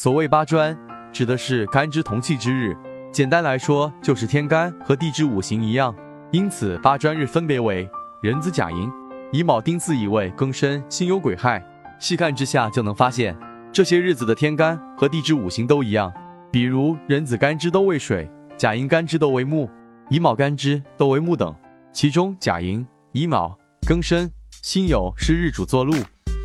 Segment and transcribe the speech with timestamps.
[0.00, 0.78] 所谓八专，
[1.12, 2.72] 指的是干支同气之日，
[3.12, 5.92] 简单来说就是天干和地支五行一样。
[6.30, 7.90] 因此八专日分别为
[8.22, 8.88] 壬子、甲寅、
[9.32, 11.60] 乙卯、丁巳、乙未、庚申、辛酉、癸亥。
[11.98, 13.36] 细看之下就能发现，
[13.72, 16.12] 这些日子的天干和地支五行都一样。
[16.52, 19.68] 比如壬子干支都为水，甲寅干支都为木，
[20.10, 21.52] 乙卯干支都为木等。
[21.92, 24.30] 其中甲寅、乙卯、庚申、
[24.62, 25.92] 辛酉是日主坐禄，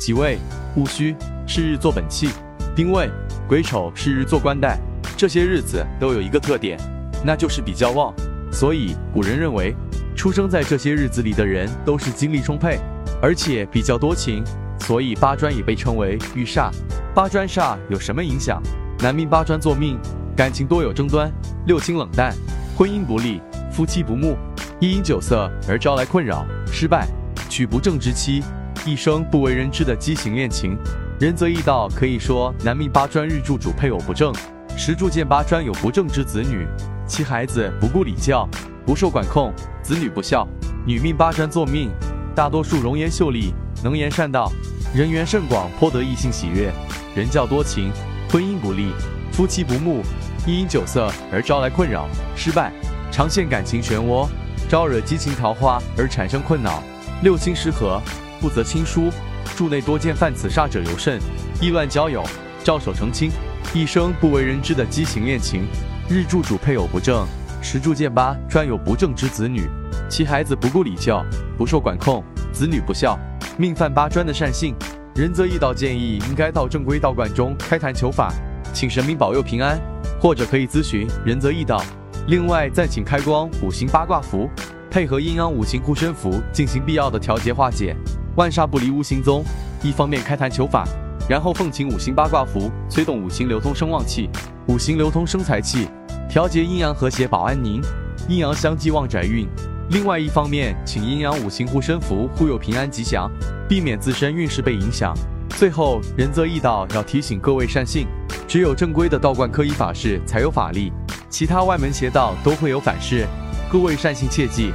[0.00, 0.38] 己未、
[0.74, 1.14] 戊戌
[1.46, 2.30] 是日坐本气，
[2.74, 3.10] 丁未、
[3.52, 4.78] 癸丑是日做官带。
[5.14, 6.80] 这些日子都有一个特点，
[7.22, 8.10] 那就是比较旺。
[8.50, 9.76] 所以古人认为，
[10.16, 12.78] 出生在这些日子里的人都是精力充沛，
[13.20, 14.42] 而且比较多情。
[14.80, 16.70] 所以八专也被称为遇煞。
[17.14, 18.58] 八专煞有什么影响？
[19.00, 19.98] 男命八专坐命，
[20.34, 21.30] 感情多有争端，
[21.66, 22.34] 六亲冷淡，
[22.74, 24.34] 婚姻不利，夫妻不睦，
[24.80, 27.06] 一因酒色而招来困扰，失败，
[27.50, 28.42] 娶不正之妻，
[28.86, 30.74] 一生不为人知的畸形恋情。
[31.22, 34.34] 仁则易道可以说，男命八专日柱主配偶不正，
[34.76, 36.66] 时柱见八专有不正之子女，
[37.06, 38.44] 其孩子不顾礼教，
[38.84, 39.52] 不受管控，
[39.84, 40.44] 子女不孝。
[40.84, 41.92] 女命八专作命，
[42.34, 44.50] 大多数容颜秀丽，能言善道。
[44.92, 46.72] 人缘甚广，颇得异性喜悦，
[47.14, 47.92] 人较多情，
[48.28, 48.90] 婚姻不利，
[49.30, 50.02] 夫妻不睦，
[50.44, 52.72] 一因酒色而招来困扰，失败，
[53.12, 54.26] 常陷感情漩涡，
[54.68, 56.82] 招惹激情桃花而产生困扰。
[57.22, 58.02] 六亲失和，
[58.40, 59.08] 不择亲疏，
[59.56, 61.20] 柱内多见犯此煞者尤甚，
[61.60, 62.22] 意乱交友，
[62.64, 63.30] 照守成亲，
[63.74, 65.66] 一生不为人知的畸形恋情。
[66.08, 67.26] 日柱主配偶不正，
[67.62, 69.68] 时柱见八专有不正之子女，
[70.08, 71.24] 其孩子不顾礼教，
[71.56, 73.18] 不受管控，子女不孝。
[73.56, 74.74] 命犯八专的善性，
[75.14, 78.32] 仁则易道建议应该到正规道观中开坛求法，
[78.72, 79.78] 请神明保佑平安，
[80.20, 81.82] 或者可以咨询仁则易道。
[82.28, 84.48] 另外再请开光五行八卦符，
[84.90, 87.96] 配合阴阳五行护身符进行必要的调节化解，
[88.36, 89.44] 万煞不离无形宗。
[89.82, 90.86] 一方面开坛求法，
[91.28, 94.30] 然后奉请五行八卦符催动五行流通生旺气，
[94.68, 95.88] 五行流通生财气，
[96.28, 97.82] 调节阴阳和谐保安宁，
[98.28, 99.46] 阴阳相济旺宅运。
[99.90, 103.30] 另外一方面，请阴阳五行护身符护佑平安吉祥，
[103.68, 105.12] 避免自身运势被影响。
[105.50, 108.06] 最后，仁则易道要提醒各位善信，
[108.46, 110.92] 只有正规的道观科仪法事才有法力，
[111.28, 113.26] 其他外门邪道都会有反噬。
[113.70, 114.72] 各位善信切记。